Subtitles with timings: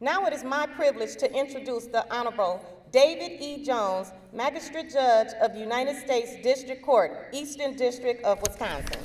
[0.00, 2.60] Now it is my privilege to introduce the Honorable
[2.90, 3.64] David E.
[3.64, 9.00] Jones, Magistrate Judge of United States District Court, Eastern District of Wisconsin.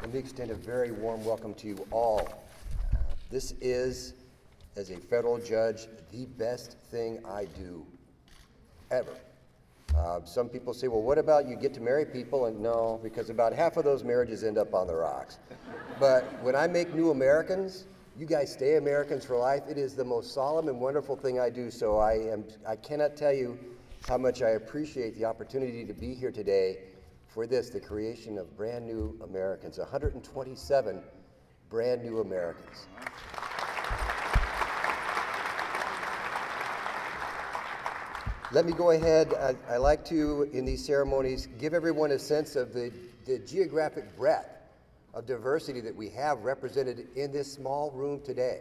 [0.00, 2.26] Let me extend a very warm welcome to you all.
[2.26, 2.96] Uh,
[3.30, 4.14] This is,
[4.76, 7.84] as a federal judge, the best thing I do,
[8.90, 9.12] ever.
[9.96, 12.46] Uh, Some people say, well, what about you get to marry people?
[12.46, 15.38] And no, because about half of those marriages end up on the rocks.
[15.98, 19.62] But when I make new Americans, you guys stay Americans for life.
[19.68, 21.70] It is the most solemn and wonderful thing I do.
[21.70, 23.58] So I am, I cannot tell you
[24.06, 26.78] how much I appreciate the opportunity to be here today
[27.26, 31.02] for this, the creation of brand new Americans, 127
[31.68, 32.86] brand new Americans.
[38.52, 39.34] Let me go ahead.
[39.34, 42.92] I, I like to, in these ceremonies, give everyone a sense of the,
[43.24, 44.48] the geographic breadth
[45.14, 48.60] of diversity that we have represented in this small room today.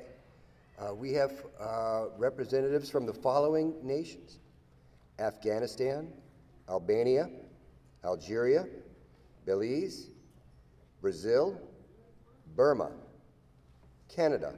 [0.79, 4.39] Uh, we have uh, representatives from the following nations
[5.19, 6.11] Afghanistan,
[6.67, 7.29] Albania,
[8.03, 8.65] Algeria,
[9.45, 10.07] Belize,
[10.99, 11.61] Brazil,
[12.55, 12.89] Burma,
[14.09, 14.55] Canada,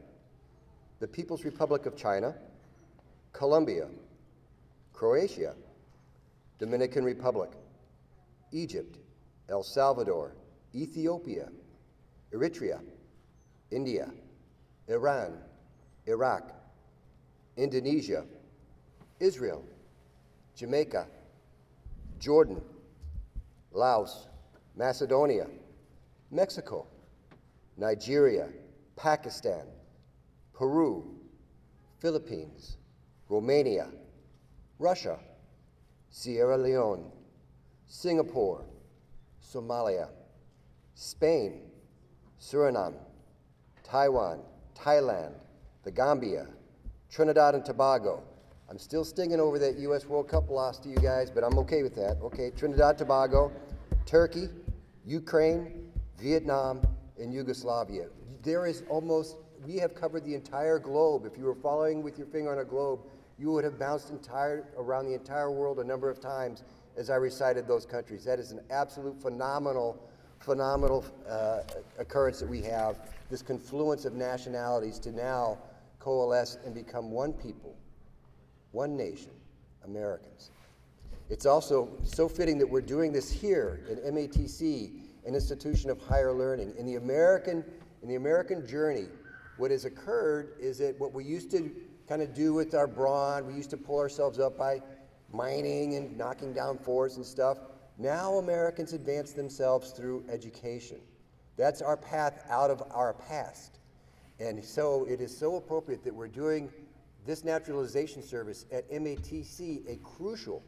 [1.02, 2.33] the People's Republic of China,
[3.33, 3.87] Colombia,
[4.97, 5.53] Croatia,
[6.57, 7.51] Dominican Republic,
[8.51, 8.97] Egypt,
[9.47, 10.31] El Salvador,
[10.73, 11.49] Ethiopia,
[12.33, 12.79] Eritrea,
[13.69, 14.09] India,
[14.87, 15.37] Iran,
[16.07, 16.51] Iraq,
[17.57, 18.25] Indonesia,
[19.19, 19.63] Israel,
[20.55, 21.05] Jamaica,
[22.17, 22.59] Jordan,
[23.73, 24.25] Laos,
[24.75, 25.45] Macedonia,
[26.31, 26.87] Mexico,
[27.77, 28.49] Nigeria,
[28.95, 29.67] Pakistan,
[30.53, 31.05] Peru,
[31.99, 32.77] Philippines,
[33.29, 33.87] Romania,
[34.80, 35.17] Russia,
[36.09, 37.11] Sierra Leone,
[37.88, 38.66] Singapore,
[39.42, 40.09] Somalia,
[40.95, 41.61] Spain,
[42.39, 42.95] Suriname,
[43.83, 44.42] Taiwan,
[44.78, 45.33] Thailand,
[45.83, 46.48] the Gambia,
[47.09, 48.23] Trinidad and Tobago.
[48.70, 50.05] I'm still stinging over that U.S.
[50.05, 52.17] World Cup loss to you guys, but I'm okay with that.
[52.21, 53.52] Okay, Trinidad, Tobago,
[54.05, 54.49] Turkey,
[55.05, 55.89] Ukraine,
[56.20, 56.86] Vietnam,
[57.20, 58.08] and Yugoslavia.
[58.43, 61.26] There is almost, we have covered the entire globe.
[61.26, 62.99] If you were following with your finger on a globe,
[63.37, 66.64] you would have bounced entire, around the entire world a number of times
[66.95, 68.23] as I recited those countries.
[68.25, 70.02] That is an absolute phenomenal,
[70.39, 71.59] phenomenal uh,
[71.99, 72.99] occurrence that we have,
[73.30, 75.59] this confluence of nationalities to now
[75.99, 77.75] coalesce and become one people,
[78.71, 79.31] one nation,
[79.86, 80.52] Americans.
[81.30, 86.31] It's also so fitting that we're doing this here at MATC, an institution of higher
[86.31, 86.73] learning.
[86.77, 87.64] In the American,
[88.02, 89.08] in the American journey,
[89.58, 91.69] what has occurred is that what we used to
[92.07, 94.81] kind of do with our brawn, we used to pull ourselves up by
[95.33, 97.57] mining and knocking down forests and stuff.
[97.97, 100.99] Now Americans advance themselves through education.
[101.57, 103.79] That's our path out of our past.
[104.39, 106.71] And so it is so appropriate that we're doing
[107.25, 110.63] this naturalization service at MATC, a crucial,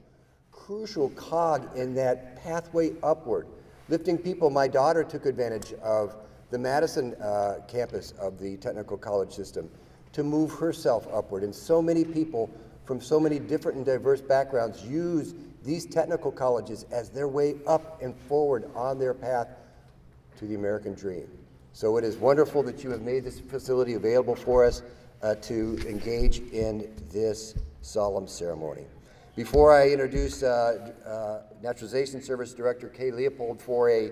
[0.51, 3.47] crucial cog in that pathway upward.
[3.87, 6.15] Lifting people, my daughter took advantage of
[6.49, 9.69] the Madison uh, campus of the technical college system
[10.13, 11.43] to move herself upward.
[11.43, 12.49] And so many people
[12.85, 18.01] from so many different and diverse backgrounds use these technical colleges as their way up
[18.01, 19.47] and forward on their path
[20.37, 21.27] to the American dream.
[21.73, 24.81] So it is wonderful that you have made this facility available for us
[25.21, 28.85] uh, to engage in this solemn ceremony.
[29.35, 34.11] Before I introduce uh, uh, Naturalization Service Director Kay Leopold for a,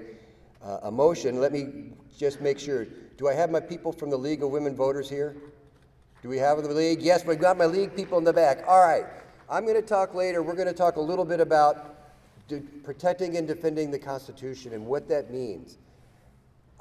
[0.64, 2.86] uh, a motion, let me just make sure.
[3.18, 5.36] Do I have my people from the League of Women Voters here?
[6.28, 7.02] Do we have the league?
[7.02, 8.66] Yes, we've got my league people in the back.
[8.68, 9.06] All right.
[9.50, 10.44] I'm going to talk later.
[10.44, 11.96] We're going to talk a little bit about
[12.84, 15.78] protecting and defending the Constitution and what that means.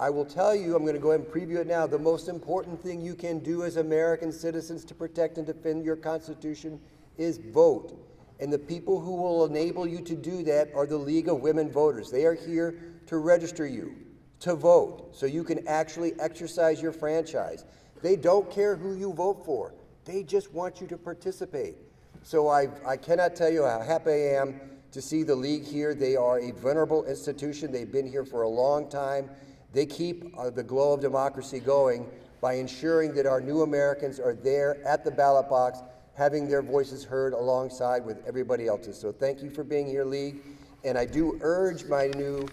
[0.01, 1.87] I will tell you, I'm going to go ahead and preview it now.
[1.87, 5.95] The most important thing you can do as American citizens to protect and defend your
[5.95, 6.81] Constitution
[7.17, 7.97] is vote.
[8.41, 11.71] And the people who will enable you to do that are the League of Women
[11.71, 12.11] Voters.
[12.11, 13.95] They are here to register you,
[14.41, 17.65] to vote, so you can actually exercise your franchise.
[18.03, 21.77] They don't care who you vote for, they just want you to participate.
[22.23, 24.61] So I, I cannot tell you how happy I am
[24.93, 25.95] to see the League here.
[25.95, 29.31] They are a venerable institution, they've been here for a long time.
[29.73, 32.09] They keep uh, the glow of democracy going
[32.41, 35.81] by ensuring that our new Americans are there at the ballot box,
[36.15, 38.99] having their voices heard alongside with everybody else's.
[38.99, 40.39] So thank you for being here, League.
[40.85, 42.49] And I do urge my new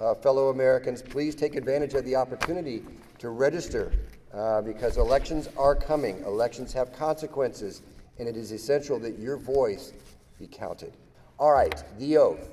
[0.00, 2.84] uh, fellow Americans, please take advantage of the opportunity
[3.18, 3.92] to register
[4.34, 6.22] uh, because elections are coming.
[6.24, 7.82] Elections have consequences,
[8.18, 9.92] and it is essential that your voice
[10.38, 10.92] be counted.
[11.38, 12.48] All right, the oath.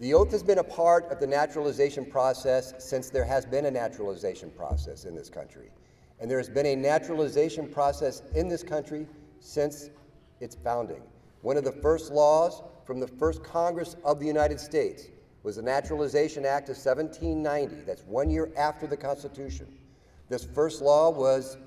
[0.00, 3.70] The oath has been a part of the naturalization process since there has been a
[3.70, 5.70] naturalization process in this country.
[6.20, 9.06] And there has been a naturalization process in this country
[9.40, 9.90] since
[10.40, 11.02] its founding.
[11.42, 15.06] One of the first laws from the first Congress of the United States
[15.42, 17.84] was the Naturalization Act of 1790.
[17.84, 19.66] That's one year after the Constitution.
[20.32, 21.58] This first law was,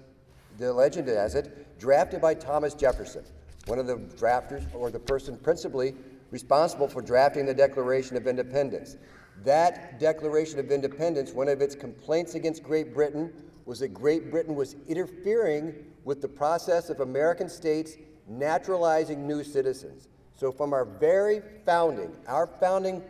[0.57, 3.23] the legend has it, drafted by Thomas Jefferson,
[3.67, 5.93] one of the drafters, or the person principally
[6.31, 8.97] responsible for drafting the Declaration of Independence.
[9.43, 13.31] That Declaration of Independence, one of its complaints against Great Britain
[13.67, 17.97] was that Great Britain was interfering with the process of American states
[18.27, 20.07] naturalizing new citizens.
[20.37, 23.03] So, from our very founding, our founding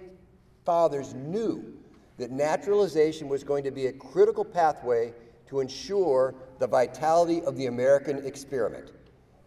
[0.66, 1.78] fathers knew
[2.18, 5.14] that naturalization was going to be a critical pathway
[5.48, 8.92] to ensure the vitality of the American experiment.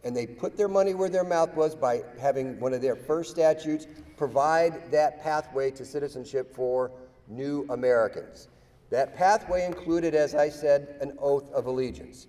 [0.04, 3.30] And they put their money where their mouth was by having one of their first
[3.30, 3.86] statutes
[4.16, 6.90] provide that pathway to citizenship for
[7.28, 8.48] new Americans.
[8.90, 12.26] That pathway included, as I said, an oath of allegiance.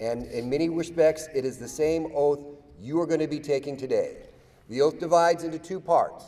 [0.00, 2.40] And in many respects, it is the same oath
[2.80, 4.28] you are going to be taking today.
[4.68, 6.24] The oath divides into two parts.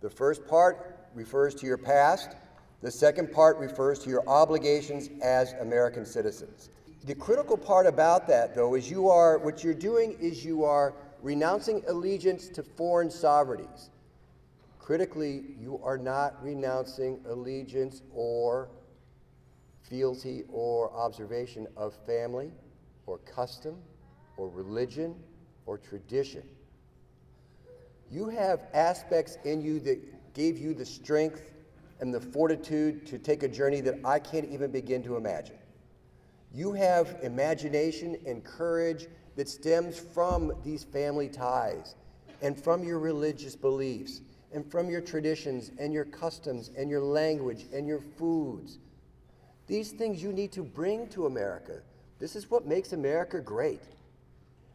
[0.00, 2.34] The first part refers to your past,
[2.82, 6.68] the second part refers to your obligations as American citizens.
[7.04, 10.94] The critical part about that, though, is you are, what you're doing is you are
[11.22, 13.90] renouncing allegiance to foreign sovereignties.
[14.78, 18.68] Critically, you are not renouncing allegiance or
[19.88, 22.50] fealty or observation of family
[23.06, 23.76] or custom
[24.36, 25.14] or religion
[25.66, 26.42] or tradition.
[28.10, 31.52] You have aspects in you that gave you the strength
[32.02, 35.54] and the fortitude to take a journey that I can't even begin to imagine.
[36.52, 39.06] You have imagination and courage
[39.36, 41.94] that stems from these family ties
[42.42, 44.20] and from your religious beliefs
[44.52, 48.80] and from your traditions and your customs and your language and your foods.
[49.68, 51.82] These things you need to bring to America.
[52.18, 53.82] This is what makes America great.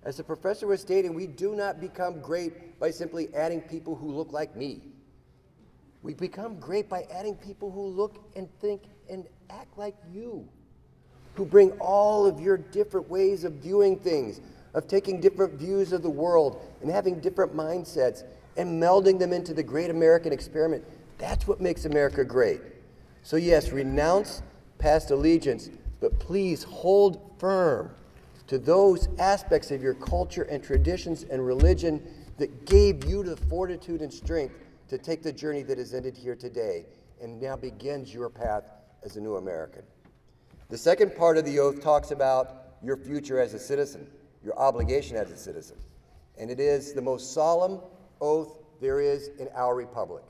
[0.03, 4.13] As the professor was stating, we do not become great by simply adding people who
[4.13, 4.81] look like me.
[6.07, 10.47] We become great by adding people who look and think and act like you,
[11.35, 14.39] who bring all of your different ways of viewing things,
[14.73, 18.23] of taking different views of the world and having different mindsets
[18.55, 20.85] and melding them into the great American experiment.
[21.17, 22.61] That's what makes America great.
[23.23, 24.41] So, yes, renounce
[24.77, 25.69] past allegiance,
[25.99, 27.91] but please hold firm
[28.47, 32.01] to those aspects of your culture and traditions and religion
[32.37, 34.55] that gave you the fortitude and strength
[34.87, 36.85] to take the journey that is ended here today
[37.21, 38.71] and now begins your path
[39.03, 39.83] as a new American.
[40.69, 44.07] The second part of the oath talks about your future as a citizen,
[44.43, 45.77] your obligation as a citizen.
[46.37, 47.79] And it is the most solemn
[48.21, 50.23] oath there is in our republic.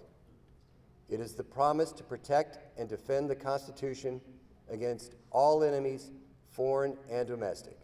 [1.09, 4.21] It is the promise to protect and defend the Constitution
[4.69, 6.11] against all enemies,
[6.49, 7.77] foreign and domestic.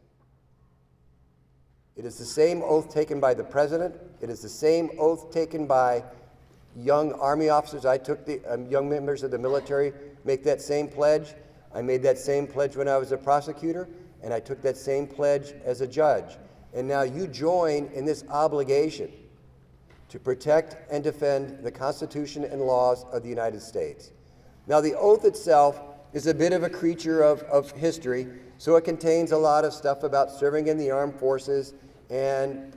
[1.96, 3.96] It is the same oath taken by the President.
[4.22, 6.04] It is the same oath taken by
[6.76, 7.86] young Army officers.
[7.86, 9.94] I took the um, young members of the military
[10.26, 11.34] make that same pledge.
[11.74, 13.90] I made that same pledge when I was a prosecutor,
[14.22, 16.38] and I took that same pledge as a judge.
[16.74, 19.12] And now you join in this obligation
[20.10, 24.12] to protect and defend the Constitution and laws of the United States.
[24.68, 25.82] Now, the oath itself
[26.14, 28.28] is a bit of a creature of, of history,
[28.58, 31.74] so it contains a lot of stuff about serving in the armed forces
[32.10, 32.76] and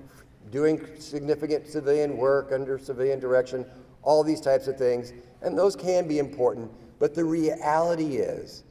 [0.50, 3.66] doing significant civilian work under civilian direction,
[4.06, 5.12] all these types of things.
[5.42, 8.62] And those can be important, but the reality is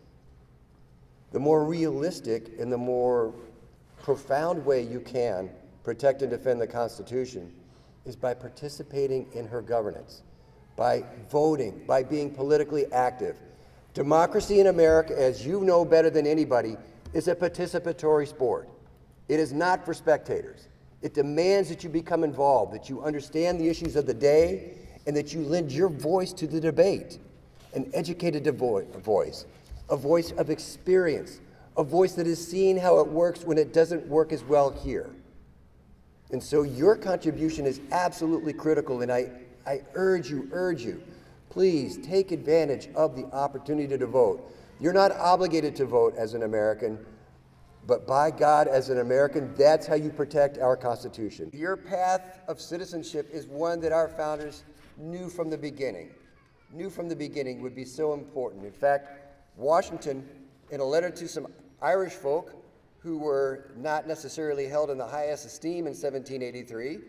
[1.32, 3.36] the more realistic and the more
[4.01, 5.51] profound way you can
[5.84, 7.54] protect and defend the Constitution
[8.06, 10.24] is by participating in her governance,
[10.75, 13.38] by voting, by being politically active.
[13.94, 16.77] Democracy in America, as you know better than anybody,
[17.13, 18.70] is a participatory sport.
[19.27, 20.68] It is not for spectators.
[21.01, 25.15] It demands that you become involved, that you understand the issues of the day, and
[25.15, 27.19] that you lend your voice to the debate.
[27.74, 29.45] An educated voice,
[29.89, 31.41] a voice of experience,
[31.77, 35.09] a voice that has seen how it works when it doesn't work as well here.
[36.31, 39.29] And so your contribution is absolutely critical, and I,
[39.67, 41.03] I urge you, urge you,
[41.50, 44.51] please take advantage of the opportunity to vote.
[44.79, 46.97] You're not obligated to vote as an American,
[47.88, 51.51] but by God, as an American, that's how you protect our Constitution.
[51.53, 54.63] Your path of citizenship is one that our founders
[54.98, 56.10] knew from the beginning,
[56.72, 58.66] knew from the beginning would be so important.
[58.66, 59.10] In fact,
[59.58, 60.28] Washington,
[60.72, 61.48] in a letter to some
[61.82, 62.54] Irish folk
[63.00, 67.00] who were not necessarily held in the highest esteem in 1783,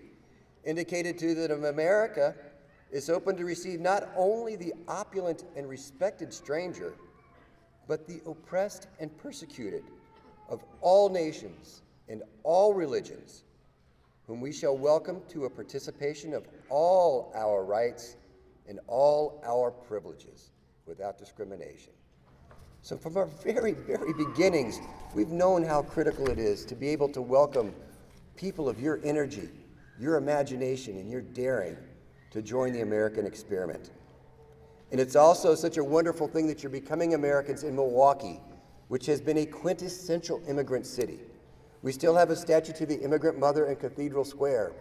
[0.65, 2.35] indicated to them that America
[2.91, 6.95] is open to receive not only the opulent and respected stranger,
[7.89, 9.85] but the oppressed and persecuted
[10.49, 13.43] of all nations and all religions,
[14.27, 18.17] whom we shall welcome to a participation of all our rights
[18.69, 20.51] and all our privileges
[20.87, 21.93] without discrimination.
[22.83, 24.81] So, from our very, very beginnings,
[25.15, 27.75] we've known how critical it is to be able to welcome
[28.37, 29.49] people of your energy,
[29.99, 31.77] your imagination, and your daring
[32.31, 33.91] to join the American experiment.
[34.93, 38.41] And it's also such a wonderful thing that you're becoming Americans in Milwaukee,
[38.89, 41.21] which has been a quintessential immigrant city.
[41.87, 44.73] We still have a statue to the immigrant mother in Cathedral Square.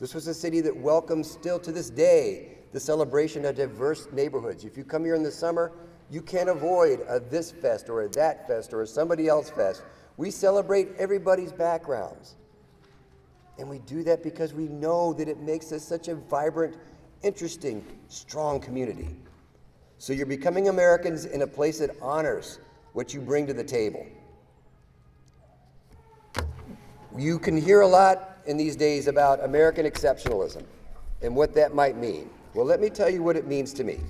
[0.00, 4.64] This was a city that welcomes, still to this day, the celebration of diverse neighborhoods.
[4.64, 5.70] If you come here in the summer,
[6.10, 9.82] you can't avoid a this fest or a that fest or a somebody else fest.
[10.16, 12.36] We celebrate everybody's backgrounds.
[13.58, 16.78] And we do that because we know that it makes us such a vibrant,
[17.22, 19.14] interesting, strong community.
[19.98, 22.60] So you're becoming Americans in a place that honors
[22.94, 24.06] what you bring to the table.
[27.18, 30.64] You can hear a lot in these days about American exceptionalism
[31.22, 32.28] and what that might mean.
[32.52, 34.00] Well, let me tell you what it means to me.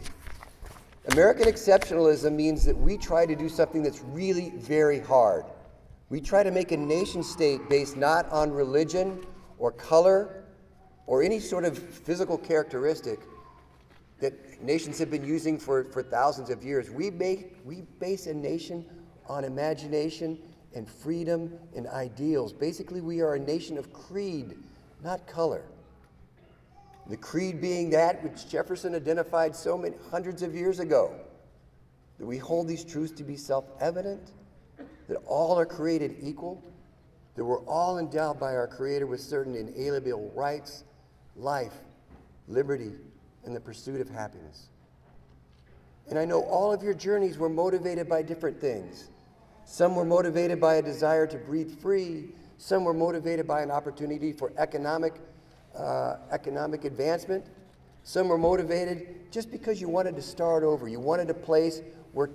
[1.13, 5.45] American exceptionalism means that we try to do something that's really very hard.
[6.11, 9.25] We try to make a nation state based not on religion
[9.59, 10.45] or color
[11.07, 13.21] or any sort of physical characteristic
[14.19, 16.91] that nations have been using for, for thousands of years.
[16.91, 18.85] We, make, we base a nation
[19.29, 20.39] on imagination
[20.77, 22.53] and freedom and ideals.
[22.53, 24.59] Basically, we are a nation of creed,
[25.03, 25.63] not color.
[27.09, 31.15] The creed being that which Jefferson identified so many hundreds of years ago
[32.19, 34.33] that we hold these truths to be self evident,
[35.09, 36.63] that all are created equal,
[37.37, 40.85] that we're all endowed by our Creator with certain inalienable rights,
[41.37, 41.75] life,
[42.49, 42.93] liberty,
[43.47, 44.67] and the pursuit of happiness.
[46.11, 49.09] And I know all of your journeys were motivated by different things.
[49.67, 54.33] Some were motivated by a desire to breathe free, some were motivated by an opportunity
[54.33, 55.15] for economic,
[55.77, 57.45] uh, economic advancement.
[58.05, 60.89] Some were motivated just because you wanted to start over.
[60.89, 61.83] You wanted a place
[62.13, 62.31] where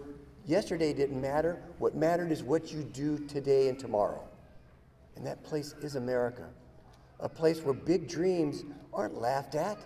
[0.46, 1.64] yesterday didn't matter.
[1.80, 4.22] What mattered is what you do today and tomorrow.
[5.16, 6.50] And that place is America,
[7.22, 9.78] a place where big dreams aren't laughed at,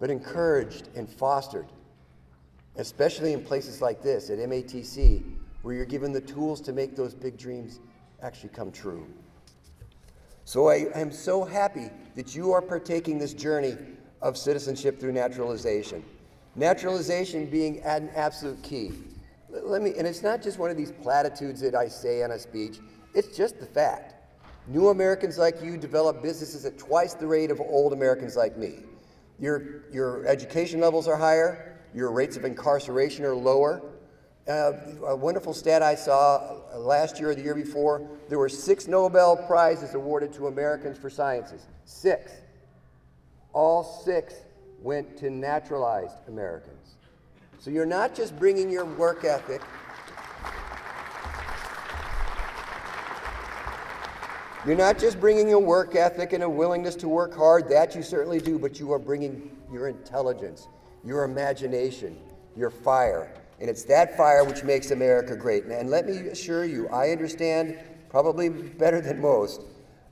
[0.00, 1.66] but encouraged and fostered,
[2.76, 5.35] especially in places like this at MATC,
[5.66, 7.80] where you're given the tools to make those big dreams
[8.22, 9.04] actually come true.
[10.44, 13.76] So I am so happy that you are partaking this journey
[14.22, 16.04] of citizenship through naturalization.
[16.54, 18.92] Naturalization being an absolute key.
[19.50, 22.38] Let me, and it's not just one of these platitudes that I say on a
[22.38, 22.78] speech,
[23.12, 24.14] it's just the fact.
[24.68, 28.84] New Americans like you develop businesses at twice the rate of old Americans like me.
[29.40, 33.82] Your, your education levels are higher, your rates of incarceration are lower.
[34.48, 34.72] Uh,
[35.08, 38.86] a wonderful stat I saw uh, last year or the year before there were six
[38.86, 41.66] Nobel Prizes awarded to Americans for sciences.
[41.84, 42.30] Six.
[43.52, 44.34] All six
[44.82, 46.94] went to naturalized Americans.
[47.58, 49.62] So you're not just bringing your work ethic.
[54.64, 58.02] You're not just bringing your work ethic and a willingness to work hard, that you
[58.02, 60.68] certainly do, but you are bringing your intelligence,
[61.04, 62.16] your imagination,
[62.56, 63.32] your fire.
[63.60, 65.64] And it's that fire which makes America great.
[65.64, 67.78] And let me assure you, I understand
[68.10, 69.62] probably better than most.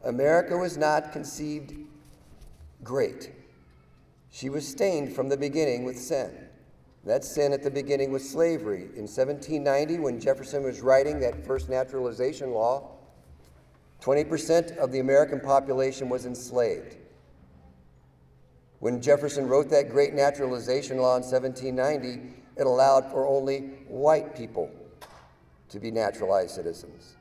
[0.02, 1.74] America was not conceived
[2.82, 3.32] great.
[4.30, 6.30] She was stained from the beginning with sin.
[7.04, 8.84] That sin at the beginning was slavery.
[8.96, 12.92] In 1790, when Jefferson was writing that first naturalization law,
[14.00, 16.96] 20% of the American population was enslaved.
[18.80, 24.70] When Jefferson wrote that great naturalization law in 1790, it allowed for only white people
[25.68, 27.16] to be naturalized citizens.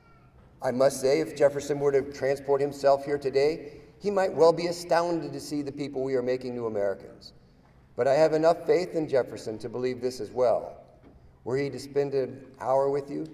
[0.62, 4.68] I must say, if Jefferson were to transport himself here today, he might well be
[4.68, 7.34] astounded to see the people we are making new Americans.
[7.96, 10.78] But I have enough faith in Jefferson to believe this as well.
[11.44, 13.28] Were he to spend an hour with you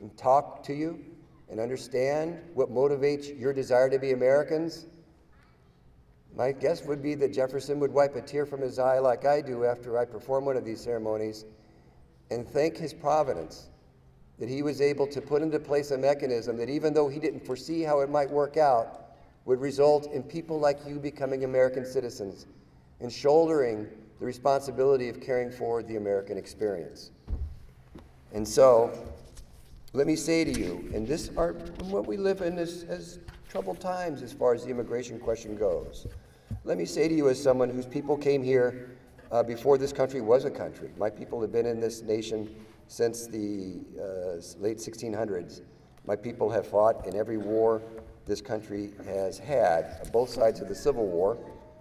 [0.00, 1.04] and talk to you
[1.50, 4.86] and understand what motivates your desire to be Americans,
[6.36, 9.40] my guess would be that Jefferson would wipe a tear from his eye like I
[9.40, 11.46] do after I perform one of these ceremonies
[12.30, 13.68] and thank his providence
[14.38, 17.44] that he was able to put into place a mechanism that, even though he didn't
[17.44, 19.16] foresee how it might work out,
[19.46, 22.46] would result in people like you becoming American citizens
[23.00, 23.88] and shouldering
[24.18, 27.12] the responsibility of carrying forward the American experience.
[28.32, 28.92] And so,
[29.94, 31.52] let me say to you, and this are
[31.84, 36.06] what we live in is, as troubled times as far as the immigration question goes.
[36.64, 38.96] Let me say to you, as someone whose people came here
[39.30, 40.90] uh, before this country was a country.
[40.98, 42.54] My people have been in this nation
[42.88, 45.62] since the uh, late 1600s.
[46.06, 47.82] My people have fought in every war
[48.26, 51.38] this country has had, both sides of the Civil War.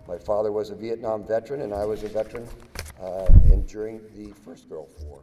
[0.08, 2.48] My father was a Vietnam veteran, and I was a veteran
[3.02, 5.22] uh, and during the First Gulf War.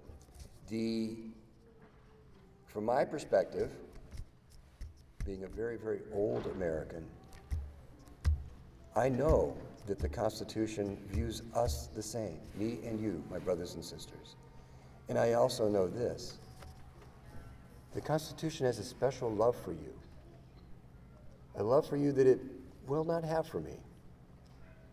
[0.68, 1.16] The,
[2.66, 3.70] from my perspective,
[5.24, 7.06] being a very, very old American,
[8.94, 9.56] I know
[9.86, 14.36] that the Constitution views us the same, me and you, my brothers and sisters.
[15.08, 16.38] And I also know this
[17.94, 19.92] the Constitution has a special love for you,
[21.56, 22.40] a love for you that it
[22.86, 23.76] will not have for me,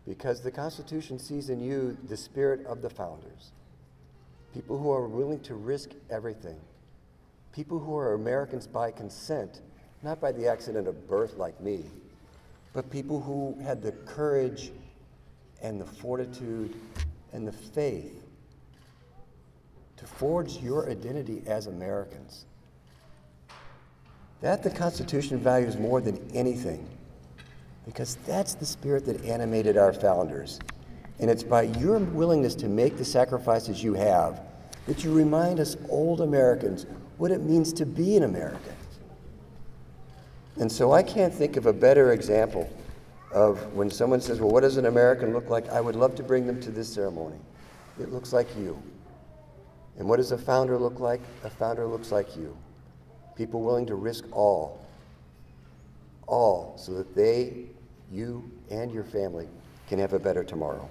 [0.06, 3.52] because the Constitution sees in you the spirit of the founders,
[4.52, 6.58] people who are willing to risk everything,
[7.52, 9.60] people who are Americans by consent,
[10.02, 11.84] not by the accident of birth like me
[12.72, 14.70] but people who had the courage
[15.62, 16.74] and the fortitude
[17.32, 18.24] and the faith
[19.96, 22.46] to forge your identity as Americans.
[24.40, 26.88] That the Constitution values more than anything,
[27.84, 30.58] because that's the spirit that animated our founders.
[31.18, 34.40] And it's by your willingness to make the sacrifices you have
[34.86, 36.86] that you remind us old Americans
[37.18, 38.72] what it means to be an American.
[40.56, 42.68] And so I can't think of a better example
[43.32, 45.68] of when someone says, Well, what does an American look like?
[45.68, 47.38] I would love to bring them to this ceremony.
[48.00, 48.80] It looks like you.
[49.98, 51.20] And what does a founder look like?
[51.44, 52.56] A founder looks like you.
[53.36, 54.84] People willing to risk all,
[56.26, 57.66] all, so that they,
[58.10, 59.48] you, and your family
[59.88, 60.88] can have a better tomorrow.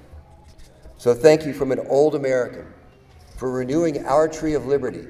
[0.97, 2.65] So thank you from an old American
[3.37, 5.07] for renewing our tree of liberty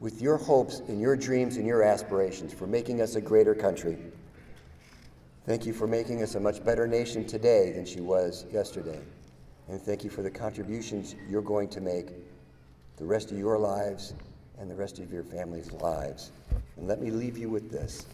[0.00, 3.98] with your hopes and your dreams and your aspirations, for making us a greater country.
[5.44, 9.00] Thank you for making us a much better nation today than she was yesterday.
[9.68, 12.08] And thank you for the contributions you're going to make
[12.96, 14.14] the rest of your lives
[14.58, 16.32] and the rest of your family's lives.
[16.76, 18.06] And let me leave you with this.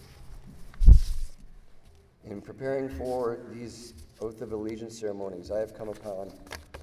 [2.24, 6.32] In preparing for these oath of allegiance ceremonies, I have come upon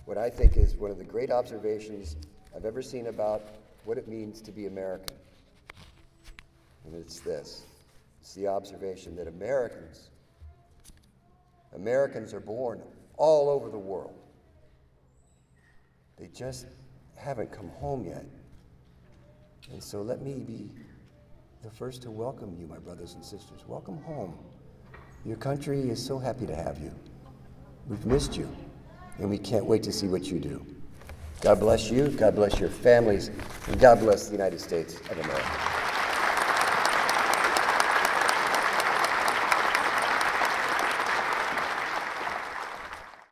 [0.06, 2.16] what I think is one of the great observations
[2.56, 3.42] I've ever seen about
[3.86, 5.16] what it means to be American.
[6.86, 7.66] And it's this
[8.22, 10.10] it's the observation that Americans,
[11.76, 12.82] Americans are born
[13.18, 14.14] all over the world.
[16.18, 16.68] They just
[17.16, 18.26] haven't come home yet.
[19.72, 20.70] And so let me be
[21.64, 23.62] the first to welcome you, my brothers and sisters.
[23.68, 24.38] Welcome home.
[25.26, 26.92] Your country is so happy to have you.
[27.88, 28.50] We've missed you,
[29.20, 30.66] and we can't wait to see what you do.
[31.42, 33.32] God bless you, God bless your families,
[33.68, 35.71] and God bless the United States of America.